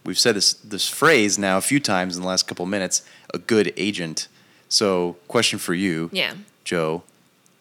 we've 0.05 0.19
said 0.19 0.35
this 0.35 0.53
this 0.53 0.87
phrase 0.87 1.37
now 1.37 1.57
a 1.57 1.61
few 1.61 1.79
times 1.79 2.15
in 2.15 2.21
the 2.21 2.27
last 2.27 2.47
couple 2.47 2.63
of 2.63 2.69
minutes. 2.69 3.01
A 3.33 3.37
good 3.37 3.73
agent. 3.77 4.27
So 4.69 5.17
question 5.27 5.59
for 5.59 5.73
you, 5.73 6.09
Yeah. 6.13 6.35
Joe. 6.63 7.03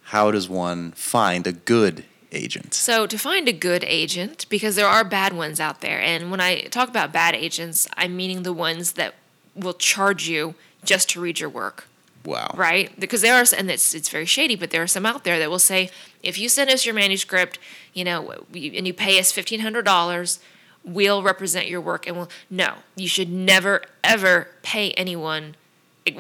How 0.09 0.31
does 0.31 0.49
one 0.49 0.93
find 0.93 1.47
a 1.47 1.53
good 1.53 2.05
agent? 2.31 2.75
So, 2.75 3.07
to 3.07 3.19
find 3.19 3.49
a 3.49 3.53
good 3.53 3.85
agent, 3.87 4.47
because 4.51 4.77
there 4.77 4.87
are 4.87 5.03
bad 5.05 5.33
ones 5.33 5.59
out 5.61 5.81
there, 5.81 6.01
and 6.01 6.31
when 6.31 6.41
I 6.41 6.63
talk 6.65 6.89
about 6.89 7.13
bad 7.13 7.35
agents, 7.35 7.89
I'm 7.97 8.15
meaning 8.17 8.43
the 8.43 8.53
ones 8.53 8.93
that 8.93 9.15
will 9.55 9.73
charge 9.75 10.29
you 10.29 10.55
just 10.85 11.09
to 11.11 11.21
read 11.21 11.41
your 11.41 11.49
work, 11.49 11.87
Wow. 12.25 12.51
right? 12.55 12.99
Because 13.01 13.23
there 13.23 13.35
are, 13.35 13.45
and 13.57 13.71
it's 13.71 13.95
it's 13.95 14.09
very 14.11 14.27
shady, 14.27 14.57
but 14.57 14.71
there 14.71 14.83
are 14.83 14.87
some 14.87 15.07
out 15.07 15.25
there 15.25 15.39
that 15.39 15.49
will 15.51 15.59
say, 15.59 15.91
if 16.23 16.39
you 16.39 16.49
send 16.49 16.71
us 16.71 16.85
your 16.85 16.95
manuscript, 16.95 17.59
you 17.95 18.05
know, 18.05 18.31
and 18.53 18.87
you 18.87 18.93
pay 18.95 19.19
us 19.19 19.33
fifteen 19.33 19.61
hundred 19.61 19.85
dollars, 19.85 20.39
we'll 20.85 21.23
represent 21.23 21.69
your 21.69 21.81
work, 21.81 22.07
and 22.07 22.17
we'll. 22.17 22.29
No, 22.51 22.75
you 22.97 23.09
should 23.09 23.31
never 23.31 23.83
ever 24.03 24.49
pay 24.63 24.91
anyone 24.93 25.57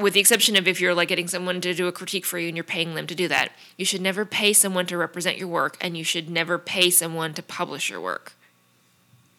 with 0.00 0.14
the 0.14 0.20
exception 0.20 0.56
of 0.56 0.66
if 0.66 0.80
you're 0.80 0.94
like 0.94 1.08
getting 1.08 1.28
someone 1.28 1.60
to 1.60 1.74
do 1.74 1.86
a 1.86 1.92
critique 1.92 2.24
for 2.24 2.38
you 2.38 2.48
and 2.48 2.56
you're 2.56 2.64
paying 2.64 2.94
them 2.94 3.06
to 3.06 3.14
do 3.14 3.28
that, 3.28 3.52
you 3.76 3.84
should 3.84 4.00
never 4.00 4.24
pay 4.24 4.52
someone 4.54 4.86
to 4.86 4.96
represent 4.96 5.36
your 5.36 5.46
work 5.48 5.76
and 5.80 5.94
you 5.96 6.02
should 6.02 6.30
never 6.30 6.56
pay 6.58 6.88
someone 6.88 7.34
to 7.34 7.42
publish 7.42 7.90
your 7.90 8.00
work. 8.00 8.32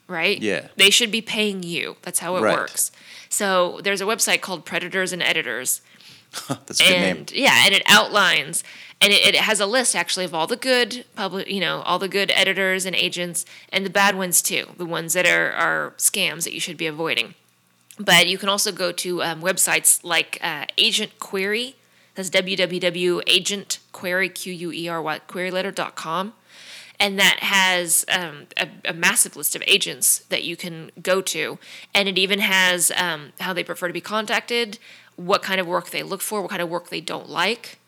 Right? 0.08 0.40
Yeah. 0.40 0.68
They 0.76 0.92
should 0.92 1.10
be 1.10 1.22
paying 1.22 1.64
you. 1.64 1.96
That's 2.04 2.20
how 2.20 2.36
it 2.36 2.42
Right. 2.42 2.56
works. 2.56 2.92
So 3.28 3.80
there's 3.84 4.02
a 4.02 4.06
website 4.06 4.42
called 4.42 4.64
Preditors 4.66 5.12
and 5.12 5.24
Editors. 5.24 5.82
That's 6.48 6.80
a 6.80 6.84
good 6.84 6.92
name. 7.00 7.26
yeah, 7.34 7.64
and 7.66 7.74
it 7.74 7.82
outlines 7.88 8.64
and 9.02 9.14
it, 9.14 9.36
it 9.36 9.36
has 9.36 9.60
a 9.60 9.66
list 9.66 9.96
actually 9.96 10.26
of 10.26 10.34
all 10.34 10.48
the 10.48 10.56
good 10.56 11.06
public 11.16 11.50
you 11.50 11.60
know, 11.60 11.82
all 11.82 12.00
the 12.00 12.08
good 12.08 12.32
editors 12.36 12.86
and 12.86 12.96
agents 12.96 13.46
and 13.72 13.86
the 13.86 13.90
bad 13.90 14.16
ones 14.16 14.42
too, 14.42 14.68
the 14.78 14.86
ones 14.86 15.14
that 15.14 15.26
are, 15.26 15.52
are 15.52 15.94
scams 15.98 16.44
that 16.44 16.54
you 16.54 16.60
should 16.60 16.78
be 16.78 16.88
avoiding. 16.88 17.34
But 18.00 18.28
you 18.28 18.38
can 18.38 18.50
also 18.50 18.74
go 18.74 18.92
to 18.92 19.24
um, 19.24 19.42
websites 19.42 20.04
like 20.04 20.38
uh, 20.42 20.66
Agent 20.78 21.18
Query. 21.20 21.76
That's 22.16 22.30
www.agentquery, 22.30 24.34
Q-U-E-R-Y, 24.34 25.20
queryletter.com. 25.28 26.34
And 26.98 27.20
that 27.20 27.40
has 27.42 28.06
um, 28.10 28.48
a, 28.56 28.70
a, 28.86 28.94
massive 28.94 29.36
list 29.36 29.54
of 29.54 29.62
agents 29.68 30.20
that 30.30 30.46
you 30.46 30.56
can 30.56 30.92
go 31.02 31.20
to. 31.22 31.60
And 31.94 32.08
it 32.08 32.18
even 32.18 32.40
has 32.40 32.90
um, 32.96 33.34
how 33.42 33.52
they 33.52 33.66
prefer 33.66 33.88
to 33.88 33.94
be 33.94 34.00
contacted, 34.00 34.80
what 35.18 35.44
kind 35.44 35.60
of 35.60 35.68
work 35.68 35.90
they 35.90 36.04
look 36.04 36.22
for, 36.22 36.42
what 36.42 36.52
kind 36.52 36.62
of 36.62 36.70
work 36.70 36.88
they 36.90 37.02
don't 37.02 37.28
like, 37.30 37.80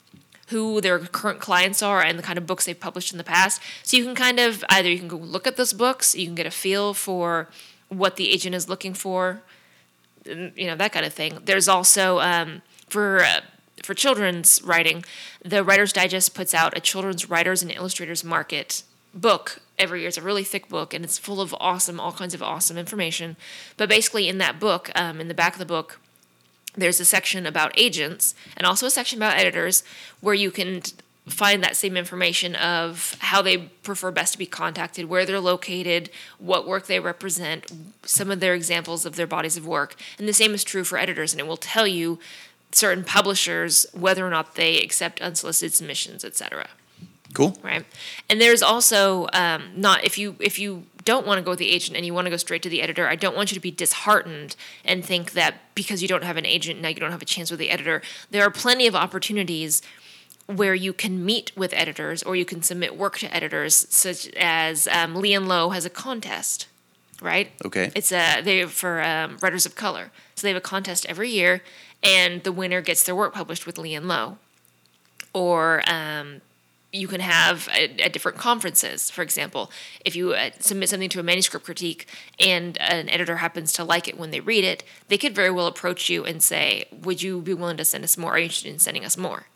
who 0.48 0.80
their 0.80 0.98
current 0.98 1.40
clients 1.40 1.82
are, 1.82 2.02
and 2.02 2.18
the 2.18 2.22
kind 2.22 2.38
of 2.38 2.46
books 2.46 2.64
they've 2.64 2.78
published 2.78 3.12
in 3.12 3.18
the 3.18 3.24
past. 3.24 3.60
So 3.82 3.96
you 3.96 4.04
can 4.04 4.14
kind 4.14 4.38
of 4.38 4.64
either 4.68 4.90
you 4.90 4.98
can 4.98 5.08
go 5.08 5.16
look 5.16 5.46
at 5.46 5.56
those 5.56 5.72
books, 5.72 6.14
you 6.14 6.26
can 6.26 6.34
get 6.34 6.46
a 6.46 6.50
feel 6.50 6.94
for 6.94 7.48
what 7.88 8.16
the 8.16 8.30
agent 8.30 8.54
is 8.54 8.68
looking 8.68 8.94
for, 8.94 9.42
you 10.24 10.66
know 10.66 10.76
that 10.76 10.92
kind 10.92 11.06
of 11.06 11.12
thing. 11.12 11.38
There's 11.44 11.68
also 11.68 12.20
um, 12.20 12.62
for 12.88 13.20
uh, 13.20 13.40
for 13.82 13.94
children's 13.94 14.62
writing, 14.62 15.04
the 15.44 15.62
Writer's 15.64 15.92
Digest 15.92 16.34
puts 16.34 16.54
out 16.54 16.76
a 16.76 16.80
children's 16.80 17.30
writers 17.30 17.62
and 17.62 17.70
illustrators 17.70 18.24
market 18.24 18.82
book 19.14 19.60
every 19.78 20.00
year. 20.00 20.08
It's 20.08 20.18
a 20.18 20.22
really 20.22 20.44
thick 20.44 20.68
book 20.68 20.92
and 20.92 21.04
it's 21.04 21.18
full 21.18 21.40
of 21.40 21.54
awesome, 21.58 22.00
all 22.00 22.12
kinds 22.12 22.34
of 22.34 22.42
awesome 22.42 22.76
information. 22.76 23.36
But 23.76 23.88
basically, 23.88 24.28
in 24.28 24.38
that 24.38 24.60
book, 24.60 24.90
um, 24.94 25.20
in 25.20 25.28
the 25.28 25.34
back 25.34 25.54
of 25.54 25.58
the 25.58 25.64
book, 25.64 26.00
there's 26.80 27.00
a 27.00 27.04
section 27.04 27.46
about 27.46 27.72
agents 27.76 28.34
and 28.56 28.66
also 28.66 28.86
a 28.86 28.90
section 28.90 29.18
about 29.18 29.36
editors 29.36 29.82
where 30.20 30.34
you 30.34 30.50
can 30.50 30.82
find 31.26 31.62
that 31.62 31.76
same 31.76 31.96
information 31.96 32.54
of 32.56 33.16
how 33.20 33.42
they 33.42 33.58
prefer 33.58 34.10
best 34.10 34.32
to 34.32 34.38
be 34.38 34.46
contacted, 34.46 35.06
where 35.06 35.26
they're 35.26 35.40
located, 35.40 36.10
what 36.38 36.66
work 36.66 36.86
they 36.86 37.00
represent, 37.00 37.70
some 38.02 38.30
of 38.30 38.40
their 38.40 38.54
examples 38.54 39.04
of 39.04 39.16
their 39.16 39.26
bodies 39.26 39.56
of 39.56 39.66
work. 39.66 39.94
And 40.18 40.26
the 40.26 40.32
same 40.32 40.54
is 40.54 40.64
true 40.64 40.84
for 40.84 40.98
editors, 40.98 41.32
and 41.32 41.40
it 41.40 41.46
will 41.46 41.56
tell 41.56 41.86
you 41.86 42.18
certain 42.72 43.04
publishers 43.04 43.86
whether 43.92 44.26
or 44.26 44.30
not 44.30 44.54
they 44.54 44.78
accept 44.78 45.20
unsolicited 45.20 45.74
submissions, 45.74 46.24
etc. 46.24 46.68
Cool. 47.34 47.58
Right. 47.62 47.84
And 48.28 48.40
there's 48.40 48.62
also 48.62 49.28
um, 49.32 49.70
not 49.76 50.04
if 50.04 50.16
you 50.16 50.36
if 50.40 50.58
you 50.58 50.84
don't 51.04 51.26
want 51.26 51.38
to 51.38 51.42
go 51.42 51.50
with 51.50 51.58
the 51.58 51.70
agent 51.70 51.96
and 51.96 52.04
you 52.04 52.14
want 52.14 52.26
to 52.26 52.30
go 52.30 52.36
straight 52.36 52.62
to 52.62 52.68
the 52.68 52.82
editor, 52.82 53.08
I 53.08 53.16
don't 53.16 53.36
want 53.36 53.50
you 53.50 53.54
to 53.54 53.60
be 53.60 53.70
disheartened 53.70 54.56
and 54.84 55.04
think 55.04 55.32
that 55.32 55.54
because 55.74 56.02
you 56.02 56.08
don't 56.08 56.24
have 56.24 56.36
an 56.36 56.46
agent 56.46 56.80
now 56.80 56.88
you 56.88 56.96
don't 56.96 57.12
have 57.12 57.22
a 57.22 57.26
chance 57.26 57.50
with 57.50 57.60
the 57.60 57.70
editor. 57.70 58.02
There 58.30 58.42
are 58.42 58.50
plenty 58.50 58.86
of 58.86 58.94
opportunities 58.94 59.82
where 60.46 60.74
you 60.74 60.92
can 60.92 61.24
meet 61.24 61.52
with 61.56 61.74
editors 61.74 62.22
or 62.22 62.34
you 62.34 62.44
can 62.44 62.62
submit 62.62 62.96
work 62.96 63.18
to 63.18 63.34
editors, 63.34 63.86
such 63.90 64.28
as 64.34 64.88
um, 64.88 65.14
Lee 65.14 65.34
and 65.34 65.46
Low 65.46 65.70
has 65.70 65.84
a 65.84 65.90
contest, 65.90 66.66
right? 67.20 67.50
Okay. 67.64 67.92
It's 67.94 68.10
a 68.10 68.40
they 68.40 68.64
for 68.64 69.02
um, 69.02 69.36
writers 69.42 69.66
of 69.66 69.74
color, 69.74 70.10
so 70.34 70.46
they 70.46 70.48
have 70.48 70.56
a 70.56 70.60
contest 70.62 71.04
every 71.06 71.28
year, 71.30 71.62
and 72.02 72.42
the 72.44 72.52
winner 72.52 72.80
gets 72.80 73.02
their 73.02 73.14
work 73.14 73.34
published 73.34 73.66
with 73.66 73.78
Lee 73.78 73.94
and 73.94 74.08
Low. 74.08 74.38
Or 75.34 75.82
um, 75.86 76.40
you 76.92 77.06
can 77.06 77.20
have 77.20 77.68
at, 77.68 78.12
different 78.12 78.38
conferences. 78.38 79.10
For 79.10 79.22
example, 79.22 79.70
if 80.04 80.16
you 80.16 80.32
uh, 80.32 80.50
submit 80.58 80.88
something 80.88 81.10
to 81.10 81.20
a 81.20 81.22
manuscript 81.22 81.66
critique 81.66 82.06
and 82.40 82.78
an 82.80 83.08
editor 83.08 83.36
happens 83.36 83.72
to 83.74 83.84
like 83.84 84.08
it 84.08 84.18
when 84.18 84.30
they 84.30 84.40
read 84.40 84.64
it, 84.64 84.84
they 85.08 85.18
could 85.18 85.34
very 85.34 85.50
well 85.50 85.66
approach 85.66 86.08
you 86.08 86.24
and 86.24 86.42
say, 86.42 86.84
"Would 86.90 87.22
you 87.22 87.40
be 87.40 87.54
willing 87.54 87.76
to 87.76 87.84
send 87.84 88.04
us 88.04 88.16
more? 88.16 88.32
Are 88.32 88.38
you 88.38 88.44
interested 88.44 88.72
in 88.72 88.78
sending 88.78 89.04
us 89.04 89.16
more?" 89.16 89.46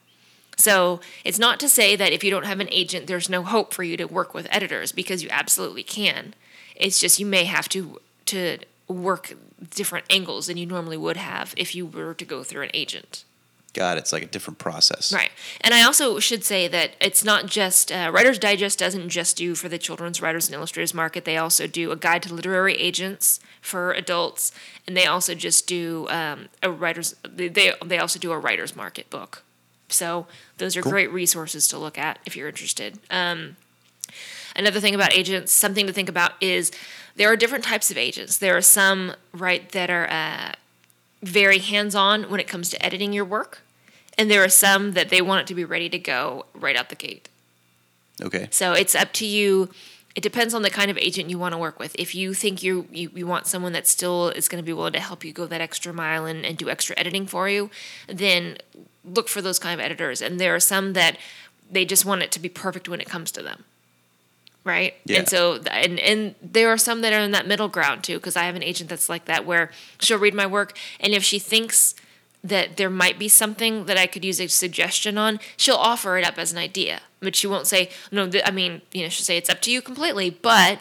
So 0.57 1.01
it's 1.25 1.39
not 1.39 1.59
to 1.61 1.69
say 1.69 1.97
that 1.97 2.13
if 2.13 2.23
you 2.23 2.31
don't 2.31 2.47
have 2.47 2.61
an 2.61 2.69
agent, 2.71 3.07
there's 3.07 3.31
no 3.31 3.43
hope 3.43 3.73
for 3.73 3.83
you 3.83 3.97
to 3.97 4.05
work 4.05 4.35
with 4.35 4.47
editors 4.51 4.93
because 4.93 5.23
you 5.23 5.29
absolutely 5.31 5.83
can. 5.83 6.35
It's 6.77 7.01
just 7.01 7.19
you 7.19 7.27
may 7.27 7.45
have 7.45 7.69
to 7.71 8.01
to 8.27 8.59
work 8.89 9.35
different 9.71 10.05
angles 10.11 10.47
than 10.47 10.57
you 10.57 10.67
normally 10.67 10.97
would 10.97 11.17
have 11.17 11.55
if 11.57 11.75
you 11.75 11.87
were 11.87 12.15
to 12.15 12.25
go 12.25 12.43
through 12.43 12.63
an 12.63 12.71
agent. 12.75 13.25
It. 13.75 13.99
It's 13.99 14.13
like 14.13 14.23
a 14.23 14.27
different 14.27 14.59
process. 14.59 15.13
Right. 15.13 15.31
And 15.61 15.73
I 15.73 15.83
also 15.83 16.19
should 16.19 16.45
say 16.45 16.69
that 16.69 16.97
it's 17.01 17.25
not 17.25 17.47
just 17.47 17.91
uh, 17.91 18.11
Writer's 18.13 18.39
Digest 18.39 18.79
doesn't 18.79 19.09
just 19.09 19.37
do 19.37 19.55
for 19.55 19.69
the 19.69 19.79
children's 19.79 20.21
writers 20.21 20.47
and 20.47 20.55
illustrators 20.55 20.93
market. 20.93 21.25
They 21.25 21.37
also 21.37 21.67
do 21.67 21.91
a 21.91 21.97
guide 21.97 22.23
to 22.25 22.35
literary 22.35 22.75
agents 22.75 23.41
for 23.61 23.93
adults, 23.93 24.53
and 24.87 24.97
they 24.97 25.07
also 25.07 25.35
just 25.35 25.67
do 25.67 26.07
um, 26.11 26.49
a 26.63 26.71
writers. 26.71 27.15
They 27.23 27.49
they 27.49 27.99
also 27.99 28.19
do 28.19 28.33
a 28.33 28.39
writers 28.39 28.77
market 28.77 29.09
book 29.09 29.43
so 29.93 30.27
those 30.59 30.77
are 30.77 30.83
cool. 30.83 30.93
great 30.93 31.13
resources 31.13 31.69
to 31.69 31.79
look 31.79 31.99
at 31.99 32.19
if 32.27 32.37
you're 32.37 32.49
interested. 32.49 32.99
Um, 33.11 33.57
another 34.57 34.81
thing 34.81 34.95
about 34.95 35.13
agents, 35.13 35.53
something 35.53 35.87
to 35.87 35.93
think 35.93 36.09
about 36.09 36.33
is 36.41 36.73
there 37.17 37.31
are 37.31 37.37
different 37.37 37.65
types 37.65 37.91
of 37.91 37.99
agents. 37.99 38.39
There 38.39 38.57
are 38.57 38.63
some 38.63 39.15
right 39.33 39.69
that 39.73 39.91
are 39.91 40.09
uh, 40.09 40.53
very 41.23 41.59
hands-on 41.59 42.25
when 42.25 42.41
it 42.41 42.49
comes 42.49 42.69
to 42.71 42.85
editing 42.85 43.13
your 43.13 43.25
work, 43.25 43.63
and 44.19 44.31
there 44.31 44.43
are 44.43 44.49
some 44.49 44.93
that 44.93 45.09
they 45.09 45.23
want 45.23 45.43
it 45.43 45.47
to 45.47 45.55
be 45.55 45.65
ready 45.65 45.89
to 45.89 45.99
go 45.99 46.47
right 46.55 46.77
out 46.77 46.89
the 46.89 46.97
gate. 46.97 47.29
Okay. 48.21 48.49
So 48.51 48.73
it's 48.73 48.95
up 48.95 49.13
to 49.15 49.27
you. 49.27 49.71
It 50.15 50.23
depends 50.23 50.53
on 50.53 50.63
the 50.63 50.71
kind 50.71 50.91
of 50.91 50.99
agent 50.99 51.31
you 51.31 51.39
want 51.39 51.53
to 51.53 51.59
work 51.59 51.79
with. 51.79 51.97
If 51.99 52.15
you 52.15 52.35
think 52.35 52.63
you 52.63 52.87
you, 52.93 53.11
you 53.15 53.27
want 53.27 53.47
someone 53.47 53.73
that 53.73 53.87
still 53.87 54.29
is 54.29 54.49
going 54.49 54.63
to 54.63 54.67
be 54.67 54.73
willing 54.73 54.93
to 54.93 55.01
help 55.01 55.25
you 55.25 55.33
go 55.33 55.47
that 55.47 55.61
extra 55.61 55.93
mile 55.93 56.27
and, 56.27 56.45
and 56.45 56.59
do 56.59 56.69
extra 56.69 56.99
editing 56.99 57.27
for 57.27 57.49
you, 57.49 57.71
then 58.09 58.59
look 59.05 59.29
for 59.29 59.41
those 59.41 59.59
kind 59.59 59.81
of 59.81 59.85
editors. 59.85 60.21
And 60.21 60.39
there 60.39 60.55
are 60.55 60.61
some 60.61 60.93
that 60.93 61.17
they 61.71 61.85
just 61.85 62.05
want 62.05 62.23
it 62.23 62.31
to 62.33 62.41
be 62.41 62.49
perfect 62.49 62.89
when 62.89 63.01
it 63.01 63.09
comes 63.09 63.33
to 63.33 63.43
them. 63.43 63.65
Right. 64.65 64.95
Yeah. 65.05 65.21
And 65.21 65.29
so, 65.29 65.61
and, 65.71 65.99
and 65.99 66.35
there 66.41 66.69
are 66.69 66.79
some 66.79 67.01
that 67.01 67.13
are 67.13 67.21
in 67.21 67.33
that 67.33 67.49
middle 67.49 67.69
ground 67.69 68.05
too, 68.05 68.19
because 68.19 68.37
I 68.37 68.45
have 68.45 68.55
an 68.55 68.63
agent 68.63 68.89
that's 68.89 69.09
like 69.09 69.25
that 69.25 69.45
where 69.45 69.71
she'll 69.99 70.19
read 70.19 70.35
my 70.35 70.47
work. 70.47 70.79
And 71.01 71.13
if 71.13 71.25
she 71.25 71.41
thinks 71.41 71.97
that 72.45 72.77
there 72.77 72.91
might 72.91 73.19
be 73.19 73.29
something 73.29 73.87
that 73.87 73.97
I 73.97 74.07
could 74.07 74.25
use 74.25 74.41
a 74.41 74.47
suggestion 74.49 75.19
on, 75.19 75.41
she'll 75.57 75.77
offer 75.77 76.17
it 76.17 76.25
up 76.25 76.39
as 76.39 76.53
an 76.53 76.59
idea. 76.59 77.01
But 77.21 77.37
she 77.37 77.47
won't 77.47 77.67
say, 77.67 77.91
no, 78.11 78.29
th- 78.29 78.45
I 78.47 78.51
mean, 78.51 78.83
you 78.93 79.03
know, 79.03 79.09
she'll 79.09 79.25
say 79.25 79.37
it's 79.37 79.51
up 79.51 79.61
to 79.63 79.71
you 79.71 79.83
completely, 79.83 80.31
but 80.31 80.81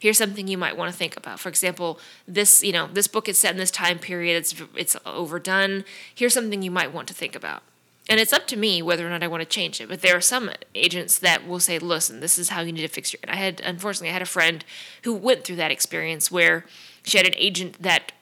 here's 0.00 0.18
something 0.18 0.48
you 0.48 0.58
might 0.58 0.76
want 0.76 0.90
to 0.90 0.96
think 0.96 1.16
about. 1.16 1.38
For 1.40 1.48
example, 1.48 1.98
this, 2.26 2.62
you 2.62 2.72
know, 2.72 2.88
this 2.92 3.06
book 3.06 3.28
is 3.28 3.38
set 3.38 3.52
in 3.52 3.58
this 3.58 3.70
time 3.70 3.98
period, 3.98 4.36
it's 4.36 4.54
it's 4.76 4.96
overdone. 5.04 5.84
Here's 6.14 6.34
something 6.34 6.62
you 6.62 6.70
might 6.70 6.92
want 6.92 7.08
to 7.08 7.14
think 7.14 7.34
about. 7.36 7.62
And 8.10 8.20
it's 8.20 8.32
up 8.32 8.46
to 8.48 8.56
me 8.56 8.82
whether 8.82 9.06
or 9.06 9.10
not 9.10 9.22
I 9.22 9.28
want 9.28 9.40
to 9.40 9.48
change 9.48 9.80
it. 9.80 9.88
But 9.88 10.02
there 10.02 10.16
are 10.16 10.20
some 10.20 10.50
agents 10.74 11.18
that 11.18 11.46
will 11.46 11.60
say, 11.60 11.78
"Listen, 11.78 12.20
this 12.20 12.38
is 12.38 12.50
how 12.50 12.60
you 12.60 12.72
need 12.72 12.82
to 12.82 12.88
fix 12.88 13.12
your." 13.12 13.20
And 13.22 13.30
I 13.30 13.36
had, 13.36 13.62
unfortunately, 13.64 14.10
I 14.10 14.12
had 14.12 14.22
a 14.22 14.26
friend 14.26 14.64
who 15.04 15.14
went 15.14 15.44
through 15.44 15.56
that 15.56 15.70
experience 15.70 16.30
where 16.30 16.66
she 17.04 17.16
had 17.16 17.26
an 17.26 17.34
agent 17.36 17.80
that 17.82 18.12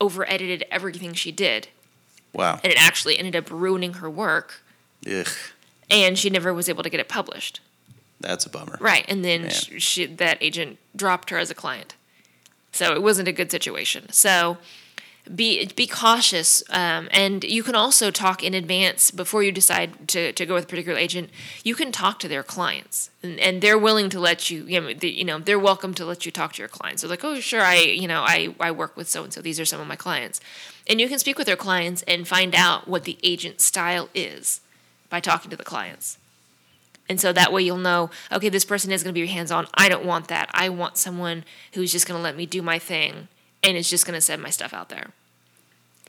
over 0.00 0.28
edited 0.30 0.64
everything 0.70 1.12
she 1.12 1.32
did. 1.32 1.68
Wow. 2.32 2.60
And 2.62 2.72
it 2.72 2.80
actually 2.80 3.18
ended 3.18 3.36
up 3.36 3.50
ruining 3.50 3.94
her 3.94 4.08
work. 4.08 4.62
Ugh. 5.06 5.28
And 5.90 6.18
she 6.18 6.30
never 6.30 6.54
was 6.54 6.68
able 6.68 6.82
to 6.82 6.88
get 6.88 7.00
it 7.00 7.08
published. 7.08 7.60
That's 8.20 8.46
a 8.46 8.50
bummer. 8.50 8.78
Right, 8.80 9.04
and 9.08 9.24
then 9.24 9.50
she, 9.50 9.80
she, 9.80 10.06
that 10.06 10.38
agent 10.40 10.78
dropped 10.94 11.30
her 11.30 11.38
as 11.38 11.50
a 11.50 11.54
client, 11.54 11.96
so 12.70 12.94
it 12.94 13.02
wasn't 13.02 13.26
a 13.26 13.32
good 13.32 13.50
situation. 13.50 14.10
So 14.12 14.58
be 15.34 15.66
be 15.76 15.86
cautious, 15.86 16.64
um, 16.70 17.08
and 17.12 17.44
you 17.44 17.62
can 17.62 17.76
also 17.76 18.10
talk 18.10 18.42
in 18.42 18.54
advance 18.54 19.12
before 19.12 19.42
you 19.42 19.52
decide 19.52 20.08
to, 20.08 20.32
to 20.32 20.46
go 20.46 20.54
with 20.54 20.64
a 20.64 20.66
particular 20.66 20.98
agent. 20.98 21.30
You 21.62 21.76
can 21.76 21.92
talk 21.92 22.18
to 22.20 22.28
their 22.28 22.42
clients, 22.42 23.10
and, 23.22 23.38
and 23.38 23.62
they're 23.62 23.78
willing 23.78 24.10
to 24.10 24.20
let 24.20 24.50
you. 24.50 24.64
You 24.64 24.80
know, 24.80 24.92
the, 24.92 25.10
you 25.10 25.24
know, 25.24 25.38
they're 25.38 25.60
welcome 25.60 25.94
to 25.94 26.04
let 26.04 26.26
you 26.26 26.32
talk 26.32 26.54
to 26.54 26.58
your 26.58 26.68
clients. 26.68 27.02
They're 27.02 27.10
like, 27.10 27.22
oh, 27.22 27.38
sure, 27.38 27.60
I 27.62 27.76
you 27.76 28.08
know, 28.08 28.22
I 28.26 28.54
I 28.58 28.72
work 28.72 28.96
with 28.96 29.08
so 29.08 29.22
and 29.22 29.32
so. 29.32 29.40
These 29.40 29.60
are 29.60 29.64
some 29.64 29.80
of 29.80 29.86
my 29.86 29.96
clients, 29.96 30.40
and 30.88 31.00
you 31.00 31.08
can 31.08 31.20
speak 31.20 31.38
with 31.38 31.46
their 31.46 31.56
clients 31.56 32.02
and 32.02 32.26
find 32.26 32.54
out 32.54 32.88
what 32.88 33.04
the 33.04 33.16
agent 33.22 33.60
style 33.60 34.08
is 34.14 34.60
by 35.08 35.20
talking 35.20 35.50
to 35.50 35.56
the 35.56 35.64
clients. 35.64 36.18
And 37.08 37.20
so 37.20 37.32
that 37.32 37.52
way 37.52 37.62
you'll 37.62 37.76
know, 37.76 38.10
okay, 38.30 38.48
this 38.48 38.64
person 38.64 38.90
is 38.90 39.02
going 39.02 39.14
to 39.14 39.20
be 39.20 39.26
hands 39.26 39.50
on. 39.50 39.66
I 39.74 39.88
don't 39.88 40.04
want 40.04 40.28
that. 40.28 40.48
I 40.52 40.68
want 40.68 40.96
someone 40.96 41.44
who's 41.74 41.92
just 41.92 42.06
going 42.06 42.18
to 42.18 42.22
let 42.22 42.36
me 42.36 42.46
do 42.46 42.62
my 42.62 42.78
thing 42.78 43.28
and 43.62 43.76
it's 43.76 43.90
just 43.90 44.06
going 44.06 44.16
to 44.16 44.20
send 44.20 44.42
my 44.42 44.50
stuff 44.50 44.72
out 44.72 44.88
there. 44.88 45.10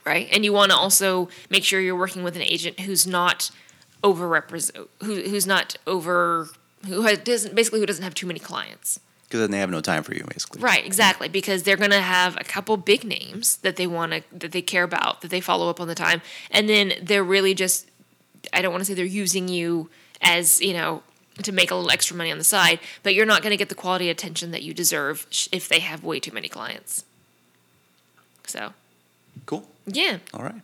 Right? 0.04 0.28
And 0.32 0.44
you 0.44 0.52
want 0.52 0.70
to 0.70 0.76
also 0.76 1.28
make 1.48 1.64
sure 1.64 1.80
you're 1.80 1.96
working 1.96 2.24
with 2.24 2.36
an 2.36 2.42
agent 2.42 2.80
who's 2.80 3.06
not 3.06 3.50
over 4.02 4.28
represent 4.28 4.88
who, 5.02 5.22
who's 5.22 5.46
not 5.46 5.76
over 5.86 6.48
who 6.86 7.02
has, 7.02 7.18
doesn't 7.18 7.54
basically 7.54 7.80
who 7.80 7.86
doesn't 7.86 8.04
have 8.04 8.14
too 8.14 8.26
many 8.26 8.38
clients. 8.38 9.00
Because 9.24 9.40
then 9.40 9.50
they 9.50 9.58
have 9.58 9.70
no 9.70 9.80
time 9.80 10.02
for 10.02 10.14
you, 10.14 10.24
basically. 10.28 10.60
Right, 10.60 10.84
exactly. 10.84 11.28
Because 11.28 11.62
they're 11.62 11.78
going 11.78 11.90
to 11.90 12.00
have 12.00 12.36
a 12.36 12.44
couple 12.44 12.76
big 12.76 13.04
names 13.04 13.56
that 13.58 13.76
they 13.76 13.86
want 13.86 14.12
to 14.12 14.22
that 14.38 14.52
they 14.52 14.62
care 14.62 14.84
about 14.84 15.22
that 15.22 15.30
they 15.30 15.40
follow 15.40 15.70
up 15.70 15.80
on 15.80 15.88
the 15.88 15.94
time, 15.94 16.20
and 16.50 16.68
then 16.68 16.92
they're 17.02 17.24
really 17.24 17.54
just 17.54 17.90
I 18.52 18.60
don't 18.60 18.72
want 18.72 18.82
to 18.82 18.84
say 18.84 18.94
they're 18.94 19.04
using 19.04 19.48
you 19.48 19.90
as 20.20 20.60
you 20.60 20.74
know 20.74 21.02
to 21.42 21.50
make 21.50 21.70
a 21.70 21.74
little 21.74 21.90
extra 21.90 22.16
money 22.16 22.30
on 22.30 22.38
the 22.38 22.44
side, 22.44 22.78
but 23.02 23.14
you're 23.14 23.26
not 23.26 23.42
going 23.42 23.50
to 23.50 23.56
get 23.56 23.68
the 23.70 23.74
quality 23.74 24.08
attention 24.08 24.50
that 24.52 24.62
you 24.62 24.72
deserve 24.72 25.26
if 25.50 25.68
they 25.68 25.80
have 25.80 26.04
way 26.04 26.20
too 26.20 26.30
many 26.30 26.48
clients. 26.48 27.04
So, 28.46 28.72
cool. 29.46 29.66
Yeah. 29.86 30.18
All 30.32 30.42
right. 30.42 30.60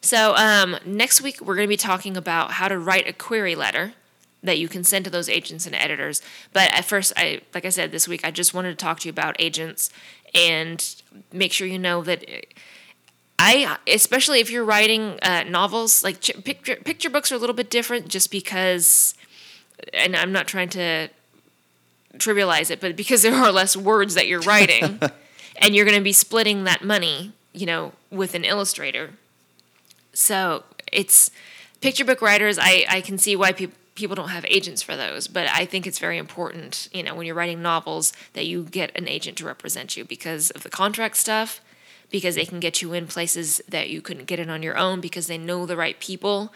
So, 0.00 0.34
um, 0.36 0.76
next 0.84 1.22
week 1.22 1.40
we're 1.40 1.54
going 1.54 1.66
to 1.66 1.72
be 1.72 1.76
talking 1.76 2.16
about 2.16 2.52
how 2.52 2.68
to 2.68 2.78
write 2.78 3.08
a 3.08 3.12
query 3.12 3.54
letter 3.54 3.94
that 4.42 4.58
you 4.58 4.68
can 4.68 4.84
send 4.84 5.06
to 5.06 5.10
those 5.10 5.28
agents 5.28 5.66
and 5.66 5.74
editors. 5.74 6.20
But 6.52 6.70
at 6.72 6.84
first, 6.84 7.12
I 7.16 7.40
like 7.54 7.64
I 7.64 7.70
said 7.70 7.90
this 7.90 8.06
week, 8.06 8.24
I 8.24 8.30
just 8.30 8.54
wanted 8.54 8.70
to 8.70 8.76
talk 8.76 9.00
to 9.00 9.08
you 9.08 9.10
about 9.10 9.36
agents 9.38 9.90
and 10.34 11.02
make 11.32 11.52
sure 11.52 11.66
you 11.66 11.78
know 11.78 12.02
that 12.02 12.24
I 13.38 13.78
especially 13.86 14.40
if 14.40 14.50
you're 14.50 14.64
writing 14.64 15.18
uh, 15.22 15.44
novels, 15.44 16.04
like 16.04 16.20
ch- 16.20 16.44
picture 16.44 16.76
picture 16.76 17.10
books 17.10 17.32
are 17.32 17.36
a 17.36 17.38
little 17.38 17.54
bit 17.54 17.70
different, 17.70 18.08
just 18.08 18.30
because, 18.30 19.14
and 19.92 20.14
I'm 20.14 20.32
not 20.32 20.46
trying 20.46 20.68
to 20.70 21.08
trivialize 22.18 22.70
it, 22.70 22.80
but 22.80 22.94
because 22.96 23.22
there 23.22 23.34
are 23.34 23.50
less 23.50 23.76
words 23.76 24.14
that 24.14 24.28
you're 24.28 24.40
writing, 24.42 25.00
and 25.56 25.74
you're 25.74 25.84
going 25.84 25.98
to 25.98 26.04
be 26.04 26.12
splitting 26.12 26.64
that 26.64 26.84
money, 26.84 27.32
you 27.52 27.66
know, 27.66 27.92
with 28.10 28.34
an 28.34 28.44
illustrator. 28.44 29.10
So 30.12 30.64
it's 30.92 31.30
picture 31.80 32.04
book 32.04 32.22
writers. 32.22 32.58
I 32.60 32.84
I 32.88 33.00
can 33.00 33.18
see 33.18 33.36
why 33.36 33.52
people 33.52 33.76
people 33.94 34.16
don't 34.16 34.30
have 34.30 34.44
agents 34.46 34.82
for 34.82 34.96
those, 34.96 35.28
but 35.28 35.48
I 35.48 35.64
think 35.64 35.86
it's 35.86 35.98
very 35.98 36.18
important, 36.18 36.88
you 36.92 37.02
know, 37.02 37.14
when 37.14 37.26
you're 37.26 37.34
writing 37.34 37.62
novels 37.62 38.12
that 38.32 38.46
you 38.46 38.64
get 38.64 38.96
an 38.96 39.08
agent 39.08 39.38
to 39.38 39.46
represent 39.46 39.96
you 39.96 40.04
because 40.04 40.50
of 40.50 40.62
the 40.62 40.68
contract 40.68 41.16
stuff, 41.16 41.60
because 42.10 42.34
they 42.34 42.44
can 42.44 42.60
get 42.60 42.82
you 42.82 42.92
in 42.92 43.06
places 43.06 43.62
that 43.68 43.90
you 43.90 44.00
couldn't 44.00 44.26
get 44.26 44.40
in 44.40 44.50
on 44.50 44.62
your 44.62 44.76
own 44.76 45.00
because 45.00 45.26
they 45.26 45.38
know 45.38 45.64
the 45.66 45.76
right 45.76 45.98
people 46.00 46.52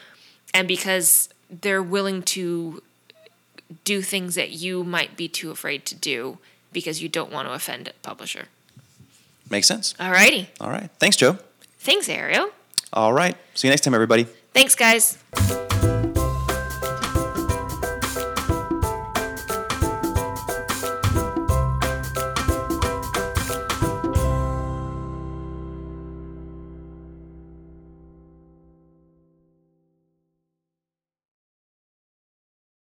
and 0.53 0.67
because 0.67 1.29
they're 1.51 1.83
willing 1.83 2.23
to 2.23 2.83
do 3.85 4.03
things 4.03 4.35
that 4.35 4.51
you 4.51 4.83
might 4.83 5.17
be 5.17 5.29
too 5.29 5.51
afraid 5.51 5.85
to 5.87 5.95
do 5.95 6.39
because 6.73 7.03
you 7.03 7.09
don't 7.09 7.33
want 7.33 7.47
to 7.49 7.55
offend 7.55 7.89
a 7.89 7.93
publisher. 8.03 8.47
Makes 9.51 9.67
sense. 9.67 9.95
All 9.99 10.11
righty. 10.11 10.49
All 10.61 10.71
right. 10.71 10.91
Thanks, 10.99 11.17
Joe. 11.17 11.39
Thanks, 11.79 12.09
Ariel. 12.09 12.51
All 12.93 13.13
right. 13.13 13.37
See 13.55 13.69
you 13.69 13.73
next 13.73 13.83
time, 13.83 13.95
everybody. 13.95 14.25
Thanks, 14.53 14.75
guys. 14.75 15.19